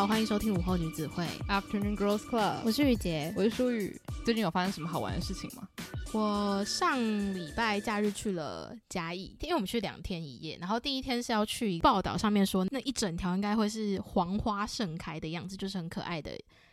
[0.00, 2.62] 好，欢迎收听午后女子会 Afternoon Girls Club。
[2.64, 4.00] 我是雨洁，我是舒雨。
[4.24, 5.68] 最近有发生什么好玩的事情吗？
[6.14, 6.98] 我上
[7.34, 10.56] 礼拜假日去了嘉义，因为我们去两天一夜。
[10.58, 16.30] 然后第一天是要去报道上面说，那一整条应该会是黄花盛开的样子，就是很可爱的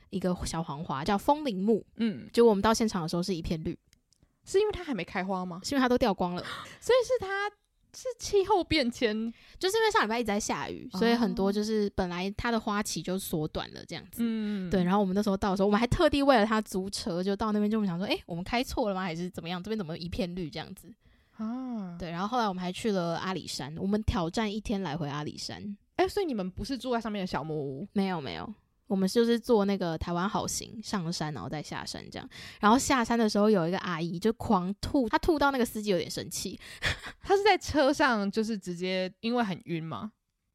[0.09, 1.85] 一个小黄花，叫风铃木。
[1.97, 3.77] 嗯，结果我们到现场的时候是一片绿，
[4.45, 5.59] 是因为它还没开花吗？
[5.65, 6.41] 是因为它都掉光了，
[6.79, 7.51] 所以是它。
[7.93, 9.13] 是气候变迁，
[9.57, 14.19] 就是因为上礼拜一直在下雨，哦、所以很多就是本来它的花期就缩短了这样子。
[14.21, 14.83] 嗯，对。
[14.83, 19.01] 然后我们那时候到的时候，我们还特地为了它租车，就到那边就我们想说，哎、欸，我们开错了吗？
[19.01, 19.61] 还是怎么样？
[19.61, 20.93] 这边怎么一片绿这样子？
[21.37, 22.11] 啊，对。
[22.11, 25.61] 然后后来我们还去了阿里山，我们挑战一天来回阿里山。
[25.95, 27.87] 哎、欸，所以你们不是住在上面的小木屋？
[27.93, 28.53] 没有，没有。
[28.87, 32.27] 我们就是坐那个台湾好行上山，然后再下山这样。
[32.59, 36.59] 然后下山的时候，有一个阿姨就狂吐，她吐到那个司机有点生气。
[37.21, 40.13] 她是在车上，就是直接因为很晕吗？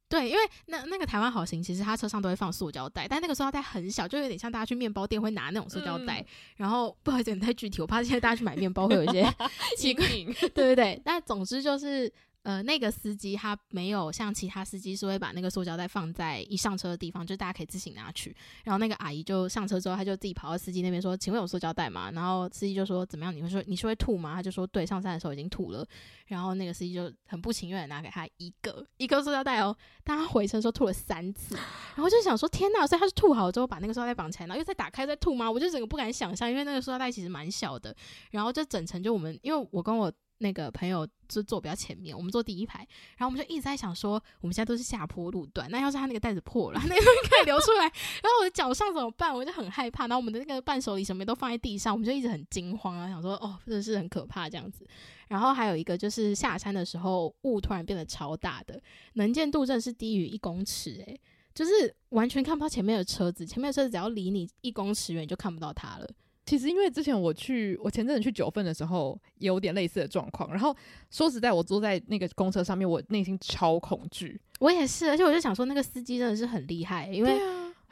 [0.09, 6.21] 对，因为那那个台湾好行其实他车上都会放塑胶袋，但那个塑胶袋很小，就有点像大家去面包店会拿那种塑胶袋。
[6.21, 9.27] 嗯、然后不好意思，太具体，我怕现在大家去买面包会有一些
[9.79, 10.07] 奇怪。
[10.55, 12.13] 对对对，但总之就是。
[12.43, 18.35] 呃，那个司机他没有像其他司机是会把那个塑胶袋放在一上车的地方，就大家可以自行拿去。
[18.65, 23.33] 然后那个阿姨就上车之后，他就自己跑到司机那边说：“请问有塑胶袋吗？”然后司机就说：“怎么样？
[23.35, 25.87] 你会说你是会吐吗？”他就说：“对，上山的时候已经吐了。”
[26.27, 31.55] 然后那个司机就很不情愿的拿给他一个一个塑胶袋哦，但他回程的时候吐了三次。
[31.95, 35.49] 然后就想说：“天哪！”所以他是吐好之后把那个塑胶袋绑起来，然后又再打开再吐吗？
[35.49, 37.95] 我就整个不敢想象，因为那个塑胶袋其实蛮小的。
[38.33, 40.13] 然后就整程就我们，因为我跟我。
[40.43, 49.35] 那个朋友就坐比较前面，我们坐第一排，然后我们就一直在想说，我们现在都是下坡路段，那要是他那个袋子破了， 那个东西可以流出来，然后我的脚上怎么办？
[49.35, 50.07] 我就很害怕。
[50.09, 54.87] 然后我们的那个伴手礼什么都放在地上，我们就一直很惊慌啊，想说哦，真的是很可怕这样子。
[55.29, 58.79] 然后还有一个就是下山的时候，雾突然变得超大的，
[59.15, 61.19] 能见度真的是低于一公尺，诶，
[61.55, 66.07] 就是完全看不到前面的车子，前面的车子只要离你一公尺远，就看不到它了。
[66.45, 70.51] 其实，因为之前我去，我前阵子去九份的时候，也有点类似的状况。
[70.51, 70.77] 然后
[71.11, 74.41] 说实在，我坐在那个公车上面，我内心超恐惧。
[74.59, 77.39] 我也是，而且我就想说，那个司机真的是很厉害，因为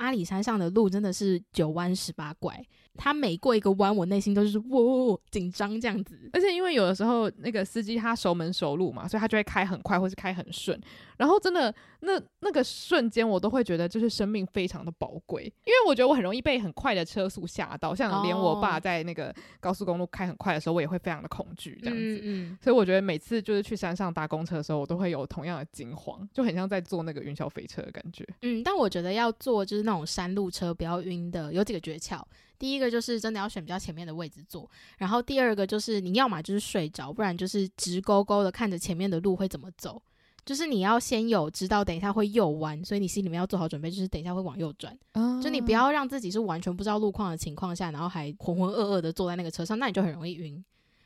[0.01, 2.61] 阿里山上的路真的是九弯十八拐。
[2.97, 6.29] 他每过一个弯，我内心都是喔紧张这样子。
[6.33, 10.79] 而且因为有的时候那个司机他熟门熟路嘛，所以他就会开很快，或是开很顺。
[11.17, 15.45] 然后真的那那个瞬间，我都会觉得就是生命非常的宝贵。
[15.45, 22.03] 因为我觉得我很容易被很快的车速吓到，像连我爸在那个高速公路开很快的时候，我也会非常的恐惧这样子。
[22.03, 22.59] 嗯嗯。
[22.61, 28.27] 所以我觉得每次就是去山上搭公车的时候，我都会有同样的惊慌，就很像在坐那个云霄飞车的感觉。
[28.43, 32.23] 嗯，但我觉得要坐就是那种山路车不要晕的，有几个诀窍。
[32.59, 40.01] 第一个就是真的要选比较前面的位置坐，然后第二个就是你要么就是睡着，不然就是直勾勾的看着前面的路会怎么走，
[40.45, 50.63] 就是你要先有知道等一下会右弯，所以你心里面要做好准备，就是等一下会往右转，嗯，就你不要让自己是完全不知道路况的情况下，然后还浑浑噩噩的坐在那个车上，那你就很容易晕。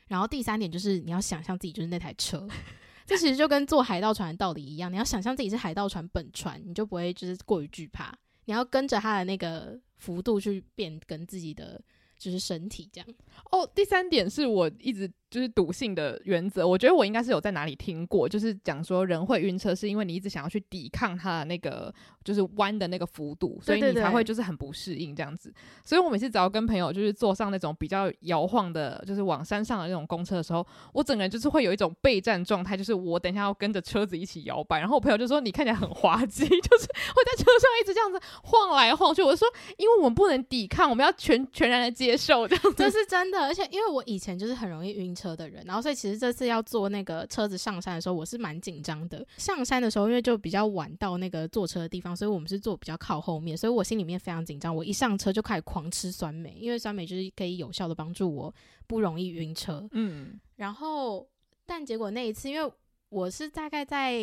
[0.07, 2.45] 然后第三点就是你要想象自己就是那台车，
[3.07, 8.13] 这其实就跟坐海盗船的道理一样，你要想象自己是海盗船本船，你就不会就是过于惧怕。
[8.45, 11.81] 你要跟着他的那个幅度去变更自己的
[12.17, 13.07] 就是身体这样。
[13.51, 15.11] 哦，第三点是我一直。
[15.27, 21.93] 就是笃信的原则，我觉得我应该是有在哪里听过，就是讲说人会晕车，是因为你一直想要去抵抗它的那个
[22.23, 25.53] 就是弯的那个幅度，所以你才会就是很不适应这样子。
[25.83, 34.79] 所以我每次只要跟朋友就是坐上那种比较摇晃的，就是往山上的那种公车的时候，我整个人就是会有一种备战状态，就是我等一下要跟着车子一起摇摆。
[34.79, 39.45] 然后我朋友就说：“你看起来很滑稽， 就是会在车上一直这样子晃来晃去。”我就说
[39.75, 45.25] ：“因为我们不能抵抗，我们要全全然的接受这样。”这是真的，而且因为我以前就是很容易晕车。
[45.25, 49.25] 车的人，然后所以其实这次要坐那个车子上山的时候，我是蛮紧张的。
[49.37, 54.75] 上山的时候，因为就比较晚到那个坐车的地方，所以我们是坐比较靠后面，所以我心里面非常紧张。
[54.75, 58.53] 我一上车就开始狂吃酸梅，因为酸梅就是可以有效的帮助我
[58.85, 59.87] 不容易晕车。
[59.93, 61.27] 嗯，然后
[61.65, 62.71] 但结果那一次，因为
[63.09, 64.21] 我是大概在。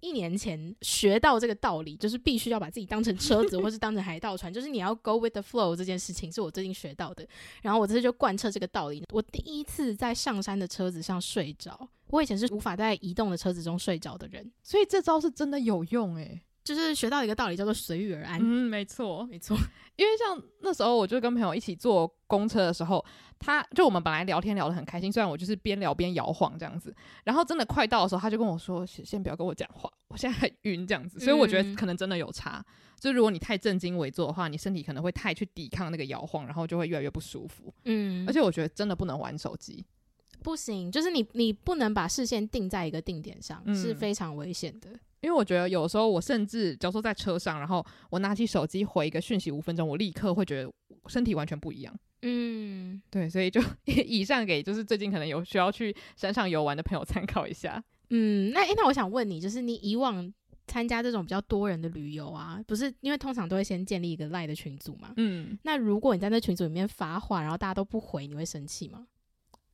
[0.00, 7.26] 一年前学到这个道理，就是必须要把自己当成车子，或是当成海盗船，就是你要 go with the flow 这件事情，是我最近学到的。
[7.62, 9.02] 然后我这次就贯彻这个道理。
[9.12, 16.40] 我第一次在上山的车子上睡着，我以前是无法在移动的车子中睡着的人，所以这招是真的有用诶、
[16.74, 18.38] 就是学到一个道理，叫做随遇而安。
[18.40, 19.56] 嗯，没错，没错。
[19.96, 23.04] 因为像那时候，我就跟朋友一起坐公车的时候，
[23.38, 26.94] 他就我们本来聊天聊得很开心，虽然我就是边聊边摇晃这样子。
[27.24, 32.58] 然后真的快到的时候，他就跟我说：“先不要跟我讲话，我现在很晕这样子。”所以我觉得可能真的有差。
[32.58, 32.64] 嗯、
[33.00, 37.72] 就如果你太正襟危坐的话，你身体可能会太去抵抗那个摇晃，然后就会越来越不舒服。
[37.84, 39.84] 嗯，而且我觉得真的不能玩手机，
[40.42, 44.90] 不行，就是你你不能把视线定在一个定点上，嗯、是非常危险的。
[45.20, 50.72] 因为我觉得有时候我甚至，假如说在车上，然后我拿起手机回一个讯息五分钟，我立刻会觉得
[51.08, 51.94] 身体完全不一样。
[52.22, 57.82] 嗯，对，所以就 以上给就是最近可能有需要去山上游玩的朋友参考一下。
[58.10, 60.32] 嗯，那诶，那我想问你，就是你以往
[60.66, 65.12] 参加这种比较多人的旅游啊，不是因为通常都会先建立一个 LINE 的群组嘛？
[65.16, 69.06] 嗯，那如果你在那群组里面发话，然后大家都不回，你会生气吗？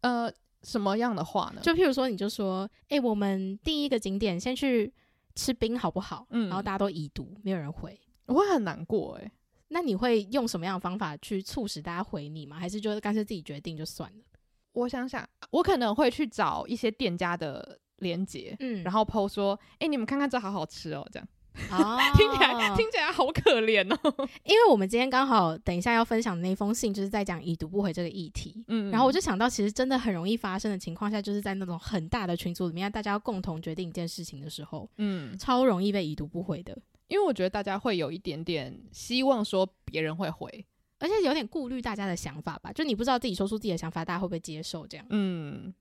[0.01, 0.31] 呃，
[0.63, 1.63] 什么样的话呢？
[1.63, 4.93] 就譬如说，你就说，诶，我们第一个景点先去。
[5.35, 6.27] 吃冰好不好？
[6.31, 9.33] 嗯，然后大家都已读，没有人回，我会很难过诶、欸，
[9.69, 12.59] 那你会用什么样的方法去促使大家回你吗？
[12.59, 14.25] 还是就干脆自己决定就算了？
[14.73, 21.29] 我想想，我可能会去找一些店家的链接，嗯，然后 po 说，哎、欸，你们看看这好好吃哦，这样。
[21.71, 24.29] 啊， 听起来听起来好可怜哦。
[24.45, 28.65] 因为我们今天刚好等一下要分享的那封信，就是在讲已读不回这个议题。
[28.69, 36.77] 嗯，然后我就想到，其实真的很容易发生的情况下，就是在那种很大的群组里面，大家要共同决定一件事情的时候，嗯，超容易被已读不回的。
[37.07, 40.67] 因为我觉得大家会有一点点希望说别人会回，
[40.99, 42.73] 而且有点顾虑大家的想法吧。
[42.73, 45.07] 就你不知道自己说出自己的想法，大家会不会接受这样？
[45.11, 45.73] 嗯。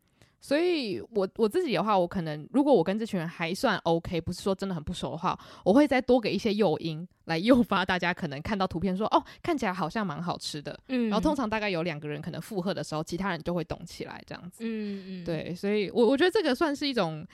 [0.44, 10.78] 所以我，我我自己的话，我可能如果我跟这群人还算 OK，不是说真的很不熟的话，我会再多给一些诱因来诱发大家可能看到图片说哦，看起来好像蛮好吃的。
[10.90, 14.66] 嗯，然后通常大概有两个人可能附和的时候，其他人就会懂起来这样子。
[14.66, 17.26] 嗯嗯，对，所以我我觉得这个算是一种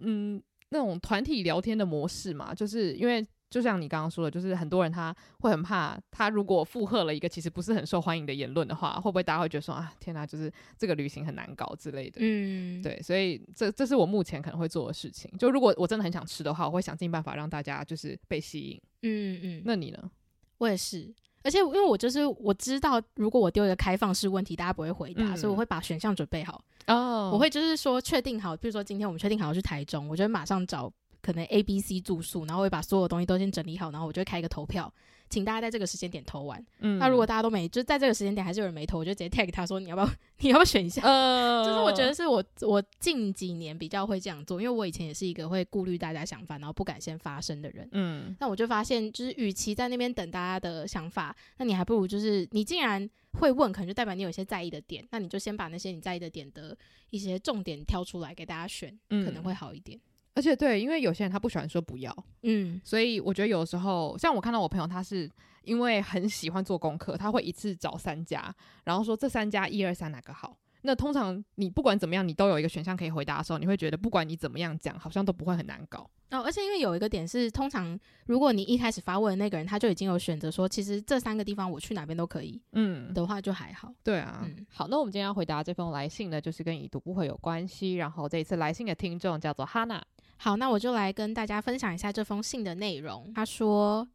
[0.00, 3.24] 嗯那种团体聊天的模式嘛，就是因为。
[3.50, 12.18] 就像你刚刚说的，就是很多人他会很怕，他如果附和了一个其实不是很受欢迎的言论的话，会不会大家会觉得说啊，天哪，就是这个旅行很难搞之类的。
[12.20, 15.30] 嗯，对，所以这这是我目前可能会做的事情。
[15.38, 18.80] 就如果我真的很想吃的话，我会想尽办法让大家就是被吸引。
[19.02, 20.10] 嗯嗯，那你呢？
[20.58, 21.10] 我也是，
[21.42, 26.62] 而且因为我就是我知道，如果我丢一个开放式问题，大家不会回答，嗯、所以我会把选项准备好。
[26.86, 30.92] 哦，我会就是说确定好，比如说今天我们确定好要去台中，我就会马上找。
[31.20, 34.92] 可能 A、B、C 住宿，然后我会把所有东西都先整理好，然后我就会开一个投票，
[35.28, 36.64] 请大家在这个时间点投完。
[36.78, 40.08] 嗯，那如果大家都没，就在这个时间点还是有人没投，我就直接 tag 他说，你要不要，
[40.40, 41.02] 你要不要选一下？
[41.02, 47.88] 呃，就是我觉得是我我近几年比较会这样做，因为我以前也是一个会顾虑大家想法，然后不敢先发声的人。
[47.92, 56.76] 嗯，那我就发现，就是与其在那边等大家的想法，那你还不如就是你竟然会问，可能就代表你有一些在意的点，那你就先把那些你在意的点的
[57.10, 60.00] 一些重点挑出来给大家选，嗯，可能会好一点。
[60.38, 65.28] 而且对，因为有些人他不喜欢说不要，嗯，所以我觉得有时候，像我看到我朋友，他是
[65.64, 68.54] 因为很喜欢做功课，他会一次找三家，
[68.84, 70.56] 然后说这三家一二三哪个好。
[70.82, 76.08] 那通常你不管怎么样，你都有一个选项可以回答的时候，你会觉得不管你怎么样讲，好像都不会很难搞。
[76.30, 83.92] 哦，而且因为有一个点是，通常如果你一开始发问的那个人他就已经有选择说，其实这三个地方我去哪边都可以，嗯，的话就还好。
[84.04, 87.94] 对啊，嗯，好，那我们今天要回答这封来信呢，就是跟已读不回有关系。
[87.94, 90.00] 然后这一次来信的听众叫做哈娜。
[90.40, 93.30] 好，那我就来跟大家分享一下这封信的内容。
[93.34, 94.06] 他说，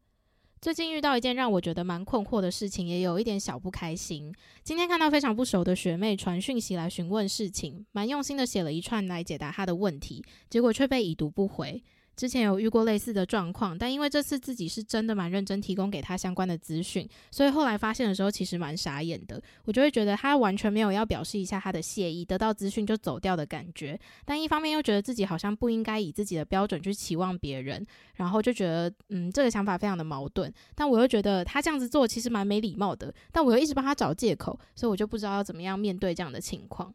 [0.60, 4.34] 最近遇到一件让我觉得蛮困惑的事情，也有一点小不开心。
[4.62, 11.82] 今天看到非常不熟的学妹传讯息来询问事情，蛮用心的写了一串来解答她的问题，结果却被已读不回。
[12.16, 19.42] 之前有遇过类似的状况，但因为这次自己是真的蛮认真提供给他相关的资讯，所以后来发现的时候其实蛮傻眼的。
[19.64, 23.98] 我就会觉得他完全没有要表示一下他的谢意，得到资讯就走掉的感觉。
[24.24, 27.84] 但一方面又觉得自己好像不应该以自己的标准去期望别人，
[28.14, 30.52] 然后就觉得嗯，这个想法非常的矛盾。
[30.74, 36.94] 但我又觉得他这样子做其实蛮没礼貌的，但我又一直帮他找借口，所以我就不知道要怎么样面对这样的情况。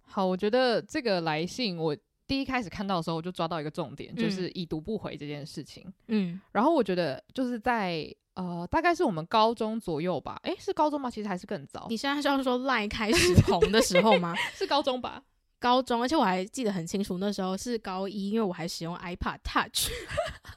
[0.00, 1.96] 好，我觉得这个来信我。
[2.26, 5.92] 第一开始看到的时候，我就抓到一个重点，就是已读不回这件事情。
[6.08, 10.38] 嗯，然后我觉得就是在呃，大概是我们高中左右吧。
[10.42, 11.10] 诶，是高中吗？
[11.10, 11.86] 其实还是更早。
[11.88, 14.34] 你现在是要说 LINE 开始红的时候吗？
[14.54, 15.22] 是高中吧？
[15.58, 19.90] 高中，而且我还记得很清楚，那时候是高一，因为我还使用 iPad Touch。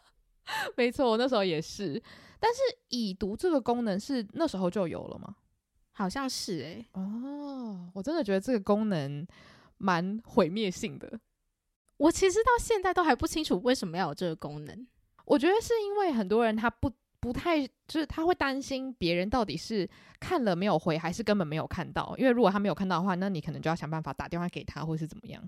[0.76, 2.02] 没错，我那时候也是。
[2.40, 2.60] 但是
[2.90, 5.36] 已读这个功能是那时候就有了吗？
[5.92, 7.00] 好像是诶、欸。
[7.00, 9.26] 哦，我真的觉得这个功能
[9.78, 11.20] 蛮毁灭性的。
[12.00, 14.88] 我其实到现在都还不清楚为什么要有这个功能。
[15.26, 19.88] 我觉得是因为很多人他不不太就是他会担心别人到底是
[20.20, 22.16] 看了没有回，还是根本没有看到。
[22.18, 25.48] 因为如果他没有看到的话，那你可能就要想办法打电话给他，或是怎么样。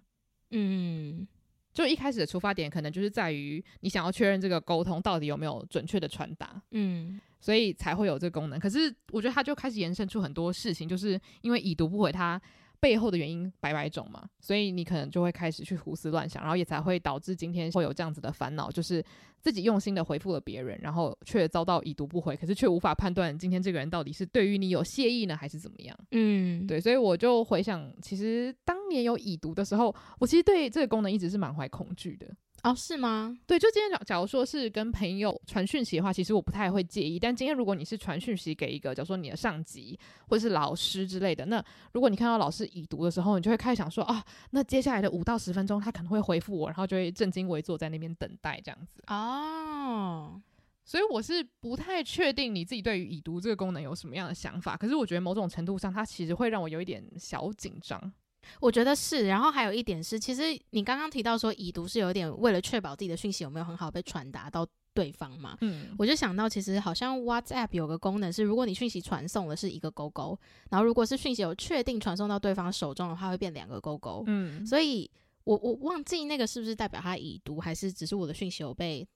[0.50, 1.26] 嗯，
[1.74, 6.62] 就一开始的出发点可能就是在于你想要确认这个沟通到底有没有准确的传达。
[6.72, 8.60] 嗯，所以才会有这个功能。
[8.60, 12.40] 可是我觉得他就开始延伸出很多事情，就是因为已读不回他。
[12.82, 19.04] 背后的原因百百种嘛，所以你可能就会开始去胡思乱想，然后也才会导致今天会有这样子的烦恼，就是
[19.40, 25.98] 自己用心的回复了别人，然后却遭到已读不回，可是却无法判断今天这个人到底是对于你有谢意呢，还是怎么样？
[26.12, 32.28] 嗯，对，所以我就回想，其实当年有已读的时候，我其实对这个功能一直是满怀恐惧的。
[32.64, 33.36] 哦，是吗？
[33.48, 37.18] 对，就今天假假如说是跟朋友传讯息的话，其实我不太会介意。
[37.18, 41.64] 但今天如果你是传讯息给一个，假如说你的上级或者是老师之类的，那
[41.94, 49.04] 如果你看到老师已读的时候，你就会开始想说啊，那接下来的五到十分钟他可能会回复我，然后就会正襟危坐在那边等待这样子。
[49.08, 50.40] 哦，
[50.86, 54.78] 所以我是不太确定你自己对于已读这个功能有什么样的想法。
[54.78, 58.14] 可是我觉得某种程度上，它其实会让我有一点小紧张。
[58.60, 70.38] 我觉得是，然后还有一点是，其实你刚刚提到说已读是有点为了确保自己的讯息有没有很好被传达到对方嘛，嗯，我就想到其实好像 WhatsApp 有个功能是，如果你讯息传送的是一个勾勾，
[70.70, 75.10] 然后如果是讯息有确定传送到对方手中的话，会变两个勾勾，嗯，所以
[75.46, 79.08] 我我忘记那个是不是代表他已读，还是只是我的讯息有被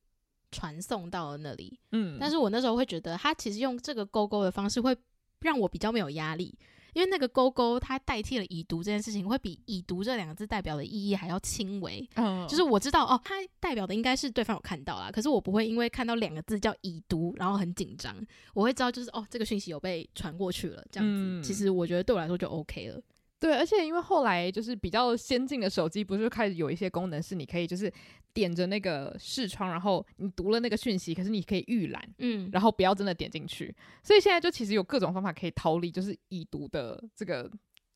[0.51, 4.95] 传送到了那里，嗯，但是我那时候会觉得他其实用这个勾勾的方式会
[5.41, 6.57] 让我比较没有压力。
[6.95, 12.07] 因为那个勾勾，它代替了已读这件事情，会比已读这两个字代表的意义还要轻微。
[12.15, 18.15] 嗯，就是我知道哦，它代表的应该是对方有看到啦，可是我不会因为看到两个字叫已读，然后很紧张。
[18.53, 21.21] 我会知道就是哦，这个讯息有被传过去了，这样子。
[21.21, 23.01] 嗯，其实我觉得对我来说就 OK 了。
[23.37, 27.91] 对，而且因为后来就是比较先进的手机，不是开始有一些功能是你可以就是
[28.35, 33.73] 点着那个视窗，然后你读了那个讯息，可是你可以预览，嗯，然后不要真的点进去。
[34.03, 37.49] 所以现在就其实有各种方法可以逃离，就是已读的这个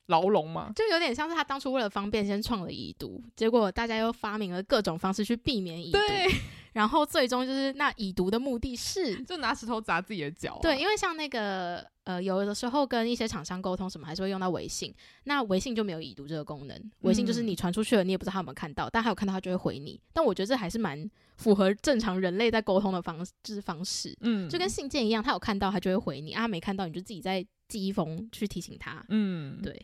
[0.07, 5.97] 牢笼嘛，就有点像是他当初为了方便先创了已读，结果大家又发明了各种方式去避免已读。
[5.99, 6.27] 对。
[6.71, 10.61] 然后最终就是那已读的目的是，就拿石头砸自己的脚啊。
[10.61, 14.91] 对，因为像那个呃，有的时候跟一些厂商沟通什么，还是会用到微信。
[15.25, 20.01] 那微信就没有已读这个功能，微信就是你传出去了，你也不知道他有没有看到，但他有看到，他就会回你。
[20.11, 24.17] 但我觉得这还是蛮符合正常人类在沟通的方就是方式。
[24.21, 29.05] 嗯，就跟信件一样，他有看到他就会回你，啊，他没看到你就自己在寄一封去提醒他。
[29.09, 29.79] 嗯，对。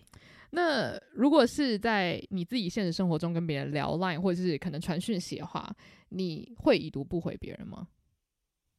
[0.50, 5.72] 那如果是在你自己现实生活中跟别人聊 Line 或者是可能传讯息的话，
[6.10, 7.88] 你会已读不回别人吗？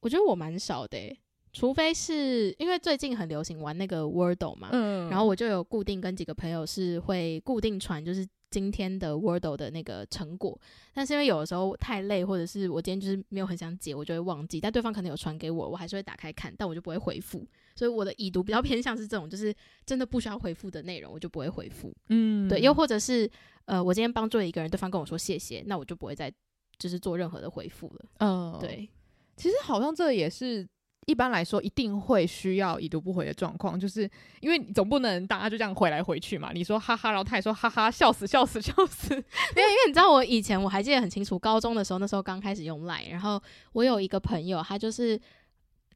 [0.01, 1.17] 我觉得我蛮少的欸，
[1.57, 8.27] 除非是因为最近很流行玩那个 Wordle 嘛，嗯，然后我就有固定跟几个朋友是会固定传，就是。
[8.49, 10.59] 今天的 Wordle 的那个成果，
[10.95, 14.61] 但是因为有的时候太累，或者是我今天就是没有很想解，我就会忘记。
[14.61, 17.45] 但对方可能有传给我，我还是会打开看，但我就不会回复。
[17.75, 19.53] 所以我的已读比较偏向是这种，就是
[19.85, 21.93] 真的不需要回复的内容，我就不会回复。
[22.09, 22.61] 嗯，对。
[22.61, 23.29] 又或者是
[23.65, 26.33] 呃，我今天帮助了一个人，对方跟我说谢谢，那我就不会再
[26.79, 28.05] 就是做任何的回复了。
[28.21, 28.89] 嗯，对。
[29.37, 30.67] 其实好像这也是。
[31.07, 34.11] 一般来说，一定会需要已读不回的状况，就是
[34.41, 36.51] 因为你总不能大家就这样回来回去嘛。
[36.53, 39.15] 你说哈哈，然后他也说哈哈，笑死笑死笑死。
[39.15, 39.25] 因为，
[39.57, 43.41] 因为你知道我以前我还记得很清楚，高中的时候那时候刚开始用 Line，然后
[43.73, 45.19] 我有一个朋友，他就是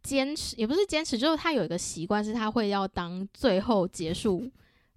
[0.03, 4.49] 坚持，也不是坚持，就是他有一个习惯，是他会要当最后结束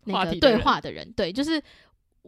[0.06, 1.62] 那个对话的人，对，就是。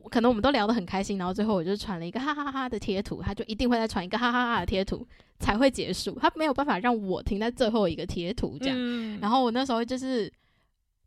[0.09, 5.07] 可能我们都聊得很开心，然后最后我就传了一个哈哈哈的贴图，他就一定会再传一个哈哈哈的贴图
[5.39, 8.75] 才会结束，他没有办法让我停在最后一个贴图这样。
[8.77, 10.31] 嗯、然后我那时候就是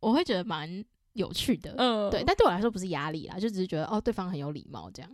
[0.00, 5.10] 我会觉得蛮有趣的，嗯，对，但对我来说不是压力啦，就只是觉得哦，对方很有礼貌这样。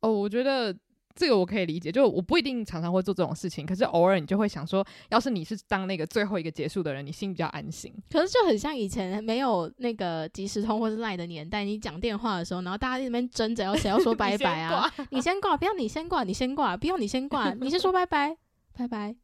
[0.00, 0.76] 哦，我觉得。
[1.16, 7.92] 这个我可以理解，就我不一定常常会做这种事情，可是偶尔你就会想说，要是你是当那个最后一个结束的人，你心比较安心。
[8.10, 18.36] 可是就很像以前没有那个即时通或是 Line 的年代，你讲电话的时候，然后大家在那边争着要谁要说 拜拜啊，你先挂，不要你先挂，你先挂，不用你先挂，你先说拜拜，
[18.76, 19.16] 拜拜，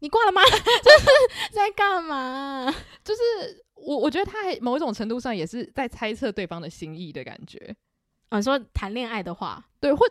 [0.00, 0.42] 你挂了吗？
[0.44, 2.70] 就是在干嘛？
[3.02, 7.74] 就是我我觉得他还某一种程度上也是在猜测对方的心意的感觉。
[8.30, 10.06] 嗯，说谈恋爱的话，对，会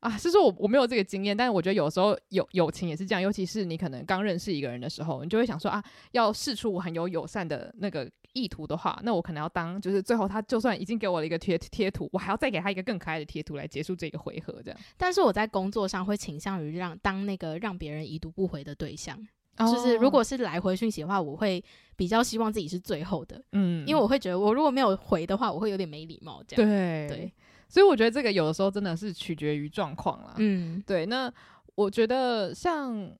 [0.00, 14.80] 啊，是说我我没有这个经验，但是我觉得有时候友友情也是这样，尤其是你可能刚认识一个人的时候，你就会想说啊，要试出我很有友善的那个意图的话，那我可能要当就是最后他就算已经给我了一个贴贴图，我还要再给他一个更可爱的贴图来结束这个回合，这样。
[14.96, 19.18] 但是我在工作上会倾向于让当那个让别人已读不回的对象，
[19.58, 21.62] 哦、就是如果是来回讯息的话，我会
[21.94, 26.70] 比较希望自己是最后的，嗯，因为我会觉得我如果没有回的话，我会有点没礼貌，这样。
[26.70, 27.32] 对对。
[27.70, 30.34] 所以我觉得这个有的时候真的是取决于状况啦。
[30.38, 31.06] 嗯，对。
[31.06, 31.32] 那
[31.76, 33.10] 我觉得像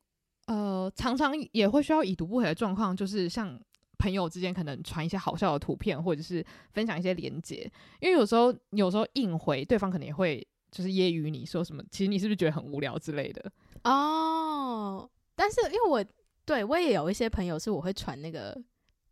[0.47, 3.57] 呃，常常也会需要已读不回的状况，就是像
[3.99, 7.71] 朋友之间可能传一些好笑的图片，或者是分享一些连接。
[8.01, 13.53] 因为有时候有时候硬回，对方可能也会就是揶揄你说什么，其实你是不是觉得很无聊之类的？
[13.85, 16.05] 哦，但是因为我
[16.45, 18.61] 对我也有一些朋友是我会传那个。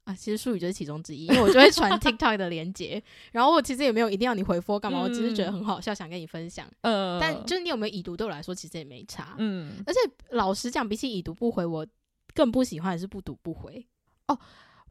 [0.09, 6.67] 啊，其实术语就是其中之一，因为我就会传 TikTok 的连接，然后我其实也没有一定要你回复干嘛，嗯、我只是觉得很好笑，想跟你分享。
[6.81, 9.35] 呃，但就是你有没有已读，对我来说其实也没差。
[9.37, 10.01] 嗯，而且
[10.31, 11.87] 老实讲，比起已读不回，我
[12.33, 13.87] 更不喜欢的是不读不回。
[14.29, 14.39] 哦，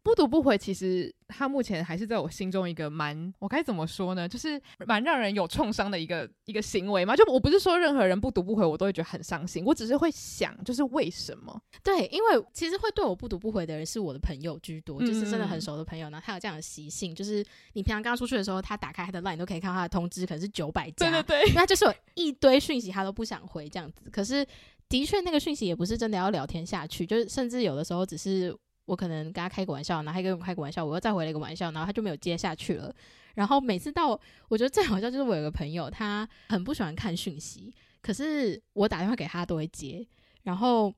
[0.08, 4.26] 不读不回，其实他目前还是在我心中一个蛮，我该怎么说呢？
[4.26, 7.14] 就是蛮让人有创伤的一个一个行为嘛。
[7.14, 9.66] 就我不是说任何人不读不回，我都会觉得很伤心。
[9.66, 11.62] 我只是会想，就是为什么？
[11.84, 16.24] 对，因为其实会对我不读不回的人是我的朋友居多，就是真的很熟的朋友然后。
[16.26, 24.10] 他有这样的习性，就是你平常刚刚出去的时候，他打开他的 LINE 都可以看到他的通知，可能是九百加，对对对，那就是有一堆讯息他都不想回这样子。
[24.10, 24.48] 可是
[24.88, 28.58] 的确，那个讯息也不是真的要聊天下去，就是甚至有的时候只是。
[28.88, 32.92] 我可能跟他开个玩笑，然后他跟我开个玩笑，我又再回了一个玩笑，然后他就没有接下去了。
[33.36, 40.08] 然后每次到我觉得最好笑就是我有个朋友，他很不喜欢看讯息，可是我打电话给他都会接。
[40.44, 40.92] 然后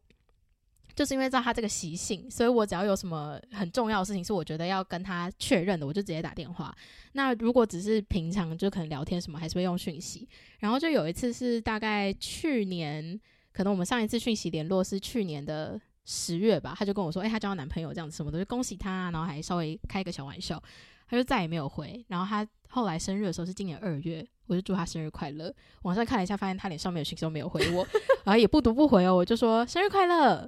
[0.95, 6.73] 就是因为知道他这个习性，所以我只要有什么很重要的事情是我觉得要跟他确认的，我就直接打电话。
[7.13, 10.29] 那如果只是平常就可能聊天什么，还是会用讯息。
[10.59, 13.19] 然后就有一次是大概去年，
[13.51, 15.81] 可能我们上一次讯息联络是去年的。
[16.05, 20.61] 十月吧，他就跟我说：“诶、欸，他交男朋友这样子什么的，就恭喜他，然后还稍微开一个小玩笑。”
[21.07, 22.05] 他就再也没有回。
[22.07, 25.51] 然后他后来生日的时候是今年二月，我就祝他生日快乐。
[25.81, 27.85] 网上看了一下，发现他连上面的讯息都没有回我，
[28.23, 29.15] 然后也不读不回哦。
[29.15, 30.47] 我就说生日快乐。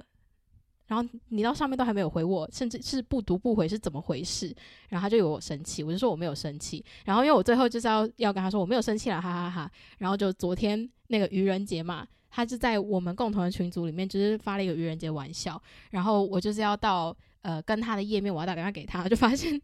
[0.86, 4.54] 然后你到上面都还没有回我，甚至是不读不回是怎么回事？
[4.88, 6.84] 然后他就有我生气，我就说我没有生气。
[7.04, 9.70] 然后因为我最后就是要要跟他说我没有生气了，哈哈哈。
[9.98, 12.06] 然后就昨天那个愚人节嘛。
[12.34, 19.60] 他就在我们共同的群组里面，就是发了一个愚人节玩笑，然后我就是要到呃跟他的页面，我要打电话给他，就发现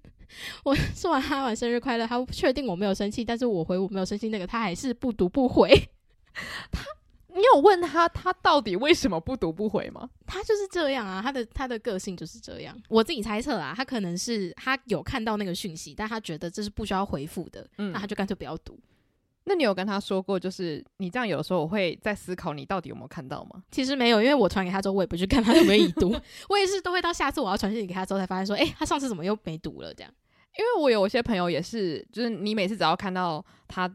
[0.65, 5.71] 我说完他完生日快乐，他确定我没有生气，但是我回我没有生气那个他还是不读不回。
[6.71, 6.85] 他，
[7.29, 10.11] 你有问他他到底为什么不读不回吗？
[10.27, 12.79] 他就是这样啊，他的他的个性就是这样。
[12.89, 18.79] 我自己猜测啊，他可能是他有看到那个讯息，但他觉得这是不需要回复的，嗯，那他就干脆不要读。
[19.49, 23.63] 那你有跟他说过，就是你这样有的时候我会在思考你到底有没有看到吗？
[23.71, 26.15] 其实没有，因为我传给他之后，我也不去看他有没有已读，
[26.51, 30.13] 我也是都会到下次我要传讯息给他之后才发现说，诶、欸，他上次怎么又没读了这样？
[30.59, 33.89] 因为我有一些朋友也是，就是你每次只要看到他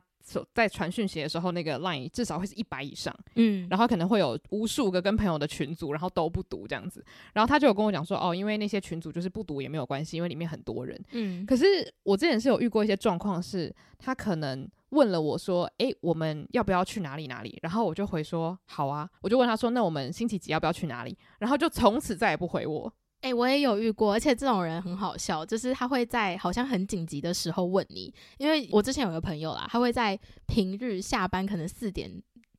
[0.54, 11.66] 在传讯息的时候，那个 line 至少会是一百以上，嗯，然后可能会有无数个跟朋友的群组，然后都不读这样子，然后他就有跟我讲说，哦，因为那些群组就是不读也没有关系，因为里面很多人，嗯，可是
[12.04, 14.68] 我之前是有遇过一些状况，是他可能。
[14.94, 22.94] 问了我说：“诶、欸，我们要不要去哪里哪里？”然后我就回说：“好啊。”我就问他说：“那我们星期几要不要去哪里？”然后就从此再也不回我。
[23.24, 28.14] 诶、我也有遇过，而且这种人很好笑，就是他会在好像很紧急的时候问你。
[28.38, 32.12] 因为我之前有个朋友啦，他会在平日下班可能四点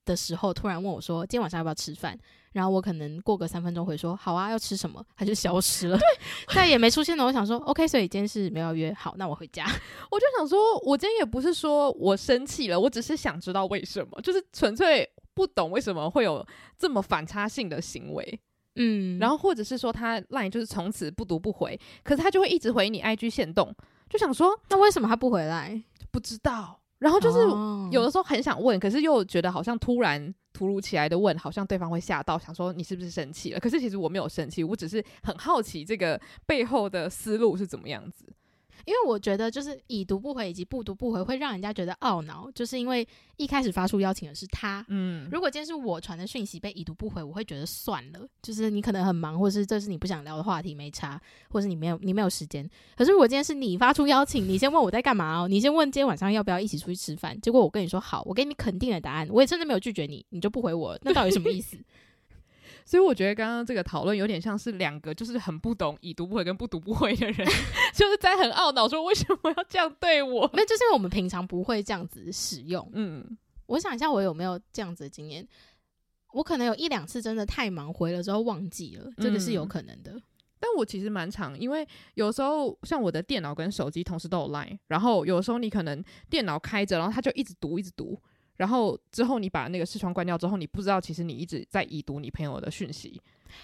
[0.06, 2.18] 的时候突然问我说：“今天晚上要不要吃饭？”
[2.52, 5.04] 然后我可能过个三分钟会说好啊，要吃什么？
[5.16, 6.06] 他就消失了，对，
[6.54, 7.24] 再也没出现了。
[7.24, 9.64] 我想说，OK，所以今天是没有约，好，那我回家。
[10.10, 16.46] 我就想说，我今天也不是说我生气了，我只是想知道为什么，就是纯粹不懂为什么会有
[16.78, 18.40] 这么反差性的行为。
[18.76, 23.74] 嗯，然后或者是说他 LINE 就是从此不读不回，可是他就会一直回你 IG 限动，
[24.08, 25.82] 就想说，那为什么他不回来？
[26.10, 26.80] 不知道。
[26.98, 27.38] 然后就是
[27.90, 30.34] 有的时候很想问，可是又觉得好像突然。
[30.56, 33.58] 突如其来的问，好像对方会吓到，想说你是不是生气了？
[33.58, 38.24] 可是其实我没有生气，我只是很好奇这个背后的思路是怎么样子。
[38.84, 43.06] 因为我觉得，就是已读不回以及不读不回，会让人家觉得懊恼，就是因为
[43.36, 44.84] 一开始发出邀请的是他。
[44.88, 52.68] 嗯，如果今天是我传的讯息被已读不回，我会觉得算了，就是你可能很忙，或者是这是你不想聊的话题，没差，或是你没有你没有时间。
[52.96, 61.76] 可是如果今天是你发出邀请，你先问我在干嘛哦，你先问今天晚上要不要一起出去吃饭，结果我跟你说好，我给你肯定的答案，我也甚至没有拒绝你，你就不回我，那到底什么意思？
[62.84, 67.48] 所以我觉得刚刚这个讨论有点像是两个就是很不懂已读不回跟不读不回的人，
[67.94, 70.48] 就是在很懊恼说为什么要这样对我？
[70.52, 72.86] 那就是因为我们平常不会这样子使用。
[72.92, 75.46] 嗯，我想一下，我有没有这样子的经验？
[76.32, 80.10] 我可能有一两次真的太忙回了之后忘记了，这个是有可能的。
[80.12, 80.22] 嗯，
[80.60, 88.20] 但我其实蛮常，因为有时候像我的电脑跟手机同时都有 Line，然后有时候你可能电脑开着，然后它就一直读一直读。
[88.56, 93.20] 然后之后你把那个视窗关掉之后，你不知道其实你一直在已读你朋友的讯息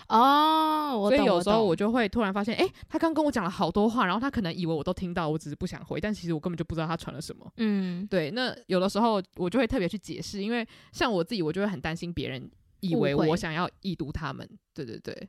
[0.09, 0.99] 哦。
[0.99, 7.51] 我，所以有时候我就会突然发现，哎，他刚跟我讲了好多话，然后他可能以为我都听到，我只是不想回，但其实我根本就不知道他传了什么。
[7.59, 8.31] 嗯，对。
[8.33, 12.51] 那有的时候我就会特别去解释，因为像我自己，我就会很担心别人
[12.81, 14.49] 以为我想要已读他们。
[14.75, 15.29] 对对对。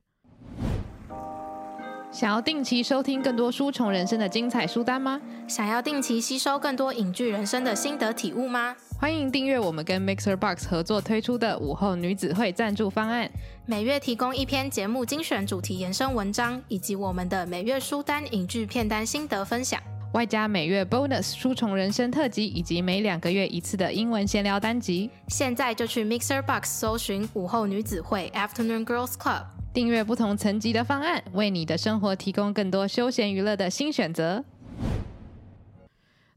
[2.12, 5.22] 想要定期收听更多书虫人生的精彩书单吗？
[5.48, 8.76] 想要定期吸收更多影剧人生的心得体悟吗？
[9.02, 13.28] 欢迎订阅我们跟 Mixer Box 合作推出的午后女子会赞助方案，
[13.66, 19.82] 每月提供一篇节目精选主题延伸文章，以及我们的每月书单影剧片单心得分享，
[20.14, 25.10] 外加每月 Bonus 书虫人生特辑，以及每两个月一次的英文闲聊单集。
[25.30, 29.46] 现在就去 Mixer Box 搜寻午后女子会 Afternoon Girls Club。
[29.74, 34.46] 订阅不同层级的方案，为你的生活提供更多休闲娱乐的新选择。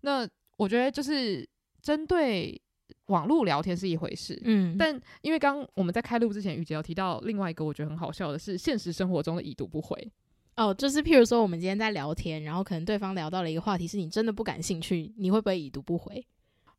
[0.00, 1.46] 那我觉得就是
[1.84, 2.60] 针对
[3.08, 10.10] 网络聊天是一回事，嗯，但因为刚我们在开录之前，雨杰有提到另外一个我觉得很好笑的是，现实生活中的已读不回。
[10.56, 16.26] 哦，就是譬如说我们今天在聊天，然后可能对方聊到了一个话题，是你真的不感兴趣，你会不会已读不回？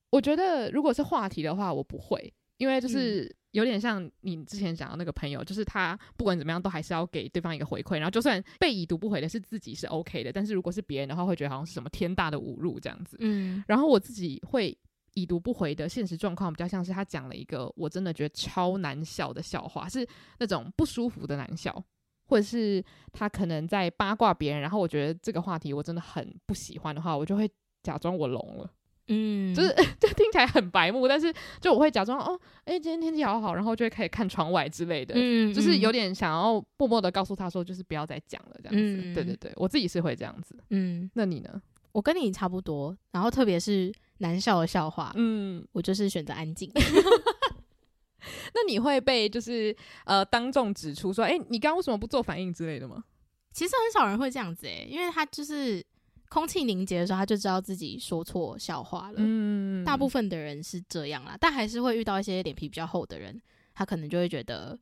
[0.10, 3.34] 我觉得如果是话题的话，我不会，因为就是。
[3.56, 13.16] 有点像你之前讲的那个朋友，就是他不管怎么样都还是要给对方一个回馈，然后就算被已读不回的是自己是 OK 的，但是如果是别人的话，会觉得好像是什么天大的侮辱这样子。
[13.22, 14.78] 嗯，然后我自己会
[15.16, 20.08] 已读不回的现实状况比较像是他讲了一个我真的觉得超难笑的笑话，是
[20.40, 21.84] 那种不舒服的难笑，
[22.28, 27.50] 或者是他可能在八卦别人，然后我觉得这个话题我真的很不喜欢的话，我就会
[27.82, 28.70] 假装我聋了。
[29.08, 38.80] 嗯，就是 就听起来很白目，但是就我会假装哦，哎、欸，今天天气好好，然后就会开始看窗外之类的，嗯，就是有点想要默默的告诉他说，就是不要再讲了这样子。
[38.82, 40.58] 嗯，对对对，我自己是会这样子。
[40.72, 41.62] 嗯，那你呢？
[41.92, 46.72] 我跟你差不多，然后特别是难笑的笑话，嗯，我就是选择安静。
[48.54, 49.76] 那你会被就是
[50.06, 53.04] 呃当众指出说，哎、欸，你刚刚为什么不做反应之类的吗？
[53.52, 55.86] 其实很少人会这样子哎、欸，因为他就是。
[56.28, 59.16] 空气凝结的时候，他就知道自己说错笑话了。
[59.20, 63.40] 嗯，大部分的人是这样啦，但还是会遇到一些脸皮比较厚的人，
[63.76, 64.78] 他可能就会觉得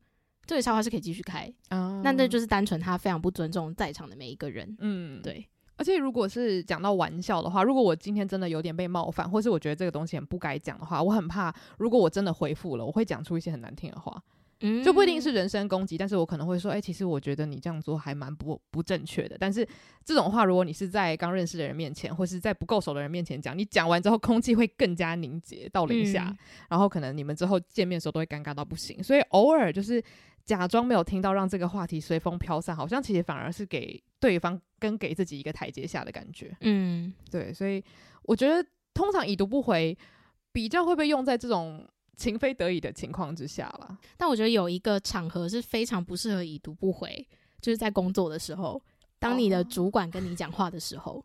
[0.46, 1.52] 这个笑话是可以继续开。
[1.68, 4.74] 啊，那这就是单纯他非常不尊重在场的每一个人。
[4.80, 5.46] 嗯，对。
[5.76, 14.22] 而且如果是讲到玩笑的话，如果我今天真的有点被冒犯，或是我觉得这个东西很不该讲的话，我很怕，如果我真的回复了，我会讲出一些很难听的话。
[14.82, 19.36] 就不一定是人身攻击，但是我可能会说，哎、欸，其实我觉得你这样做还蛮不不正确的。
[19.38, 19.66] 但是
[20.06, 26.38] 这种话，如果你是在刚认识的人面前，或是在不够熟的人面前讲，你讲完之后，空气会更加凝结到零下，嗯、
[26.70, 29.02] 然后可能你们之后见面的时候都会尴尬到不行。
[29.02, 30.02] 所以偶尔就是
[30.44, 36.56] 假装没有听到，让这个话题随风飘散，好像其实反而是给对方跟给自己一个台阶下的感觉。
[36.60, 37.82] 嗯，对，所以
[38.22, 39.96] 我觉得通常已读不回
[40.52, 41.86] 比较会被用在这种。
[42.16, 47.26] 情非得已的情况之下了，但我觉得有一个场合是非常不适合已读不回，
[47.60, 48.80] 就是在工作的时候，
[49.18, 51.24] 当你的主管跟你讲话的时候，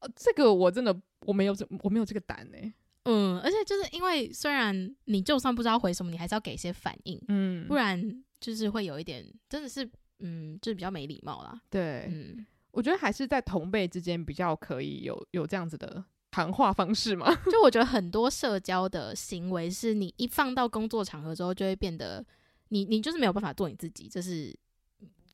[0.00, 2.58] 哦， 这个我真的我没有这我没有这个胆呢。
[3.04, 11.58] 嗯，而且就是因为虽然你就算不知道回什么，你还是要给一些反应，嗯，不然就是会有一点真的是嗯，就是比较没礼貌啦。
[11.70, 16.04] 对，嗯，我觉得还是在同辈之间比较可以有有这样子的。
[16.30, 22.24] 谈话方式嘛， 就我觉得很多社交的行为是你一放到工作场合之后，就会变得
[22.68, 24.54] 你你就是没有办法做你自己，就是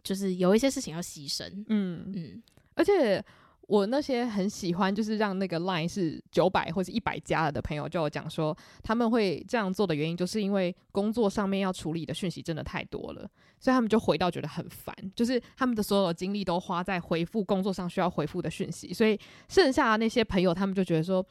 [0.05, 2.43] 就是有一些事情要牺牲，嗯嗯，
[2.75, 3.23] 而且。
[3.67, 21.25] 我那些很喜欢，就是让那个 line 是九百或是一百加了的朋友，就有讲说他们会这样做的原因，就是因为工作上面要处理的讯息真的太多了，所以他们就回到觉得很烦，就是他们的所有精力都花在回复工作上需要回复的讯息，所以剩下的那些朋友，他们就觉得说。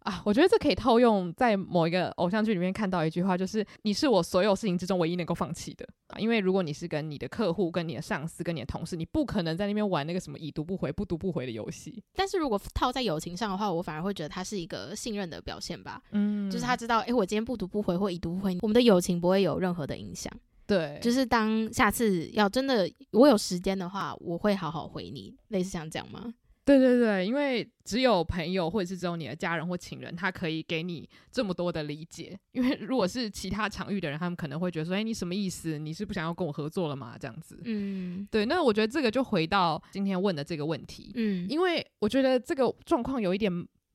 [0.00, 6.18] 啊，我觉得这可以套用在某一个偶像剧里面看到一句话，就是你是我所有事情之中唯一能够放弃的啊。
[6.18, 12.02] 因为如果你是跟你的客户、跟你的上司、跟你的同事，你不可能在那边玩那个什么已读不回、不读不回的游戏。
[12.14, 16.00] 但是如果套在友情上的话，我反而会觉得它是一个信任的表现吧。
[16.12, 20.32] 嗯，就是他知道，诶，我今天不读不回或已读不回，我们的友情不会有任何的影响。
[20.66, 26.32] 对，就是当下次要真的我有时间的话，我会好好回你，类似像这样吗？
[26.68, 32.38] 对对对，因为只有朋友或者是只有你的家人或情人，他可以给你这么多的理解。
[32.52, 35.78] 因为如果是其他场域的人，他们可能会觉得说：“哎，你什么意思？
[35.78, 37.58] 你是不想要跟我合作了吗？”这样子。
[37.64, 38.44] 嗯，对。
[38.44, 41.10] 那我觉得这个就回到今天问的这个问题。
[41.14, 43.50] 嗯，因为我觉得这个状况有一点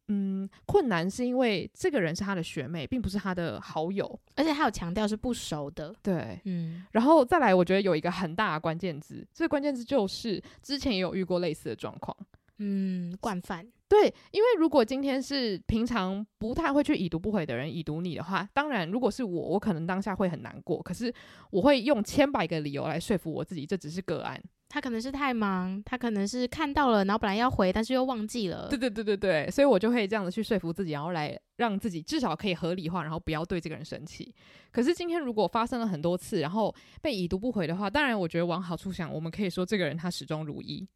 [0.08, 5.94] 嗯困难，是因为这个人是他的学妹，并不是他的好友，而且他有强调是不熟的。
[6.02, 6.84] 对，嗯。
[6.94, 12.18] 然后再来，我觉得有一个很大的关键字，这个关键字就是之前也有遇过类似的状况。
[12.66, 13.68] 嗯，惯犯。
[13.90, 20.82] 对，因为如果今天是平常不太会去已读不回的人已读你的话，当然如果是我，我可能当下会很难过。
[20.82, 21.14] 可是
[21.52, 24.42] 我会用千百个理由来说服我自己，这只是个案。
[24.70, 28.68] 他可能是太忙，他可能是看到了，然后本来要回，但是又忘记了。
[28.70, 34.34] 对对对对对，所以我就会这样子去说服自己，然后来让自己至少可以合理化，然后不要对这个人生气。
[34.72, 36.74] 可是今天如果发生了很多次，然后
[37.04, 40.88] 被已读不回的话，当然我觉得往好处想，我们可以说这个人他始终如一。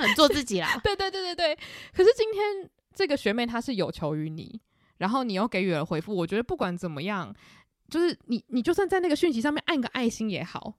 [0.00, 1.58] 很 做自己啦， 对对对对对。
[1.92, 4.60] 可是今天这个学妹她是有求于你，
[4.98, 6.14] 然后你又给予了回复。
[6.14, 7.34] 我觉得不管怎么样，
[7.88, 10.74] 就是你你就算在那个讯息上面按个爱心也好。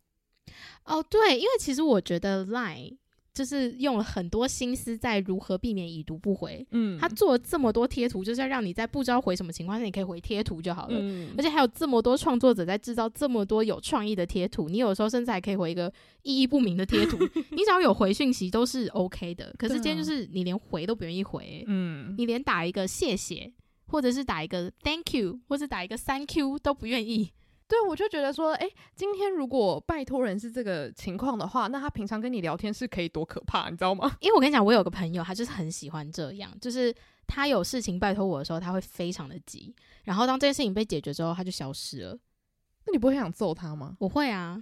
[0.85, 2.97] 哦，对，因为其实我觉得 Line
[3.35, 6.65] 就是用了很多心思在如何避免已读不回。
[6.71, 10.97] 嗯，他做了这么多贴图，就是要让你在不知道回什么情况下，你可以回贴图就好了。
[10.97, 15.91] 嗯，而且还有这么多创作者在制造这么多有创意的贴图，你有时候甚至还可以回一个
[16.23, 17.17] 意义不明的贴图。
[17.51, 19.53] 你只要有回讯息都是 OK 的。
[19.57, 23.51] 可是今天就是你连回都不愿意回、欸，嗯，你连打一个谢谢，
[23.87, 27.31] 或者是打一个 Thank you，或者打一个 Thank you 都不愿意。
[27.67, 34.15] 对，我就觉得说，哎，今天如果拜托人是这个情况的话，那他平常跟你聊天是可以多可怕，你知道吗？
[34.19, 36.93] 因为我跟你讲，我有个朋友，他就是很喜欢这样，就是
[37.25, 42.17] 他有事情拜托我的时候，他会非常的急，然后当这件事情被解决之后，他就消失了。
[42.85, 43.97] 那你不会想揍他吗？
[43.99, 44.61] 我会啊，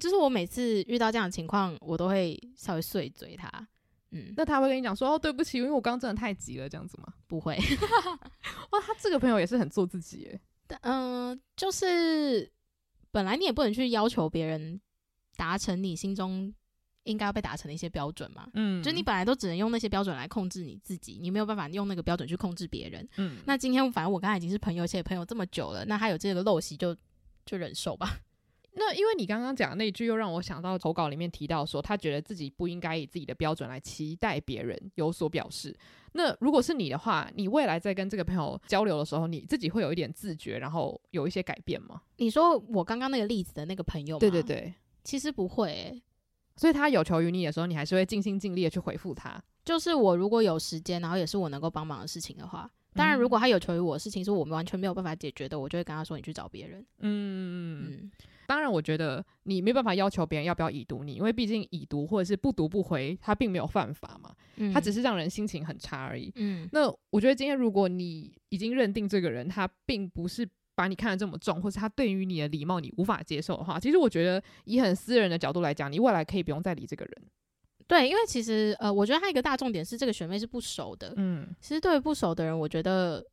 [0.00, 3.48] 就是我每次遇到这样的情况，我都会稍微碎嘴他。
[4.10, 7.12] 嗯，那他会跟你讲说，哦，对不起，因为我刚刚真的太急了，这样子吗？
[7.28, 7.56] 不会。
[7.56, 10.40] 哇，他这个朋友也是很做自己耶。
[10.82, 12.50] 嗯、呃，就是
[13.10, 14.80] 本来你也不能去要求别人
[15.36, 16.52] 达成你心中
[17.04, 18.48] 应该要被达成的一些标准嘛。
[18.54, 23.08] 嗯，就你本来都只能用那些标准来控制你自己，你没有办法用那个标准去控制别人。
[23.16, 26.96] 嗯，那今天反正我刚才已经是朋友，而且朋友这么久了，那他有这个陋习就
[27.44, 28.18] 就忍受吧。
[28.78, 35.74] 那因为你刚刚讲的那句，又让我想到投稿里面提到说，他觉得自己不应该以自己的标准来期待别人有所表示。
[36.12, 42.02] 那如果是你的话，你未来在跟这个朋友交流的时候，你自己会有一点自觉，然后有一些改变吗？
[42.18, 44.20] 你说我刚刚那个例子的那个朋友吗？
[44.20, 46.02] 对对对，其实不会欸。
[46.56, 49.42] 所以他有求于你的时候，你还是会尽心尽力的去回复他。
[49.64, 58.10] 就是我如果有时间，然后也是我能够帮忙的事情的话，当然如果他有求于我的事情是我们完全没有办法解决的，我就会跟他说：“你去找别人。”嗯嗯。
[58.46, 66.32] 当然，我觉得你没办法要求别人要不要已读你，因为毕竟已读或者是不读不回，他并没有犯法嘛，嗯，他只是让人心情很差而已。
[66.36, 77.14] 嗯，那我觉得今天如果你已经认定这个人他并不是把你看得这么重，或是他对于你的礼貌你无法接受的话，其实我觉得以很私人的角度来讲，你未来可以不用再理这个人。
[77.86, 81.12] 对，因为其实呃，我觉得他一个大重点是这个学妹是不熟的。
[81.16, 83.24] 嗯，其实对于不熟的人，我觉得。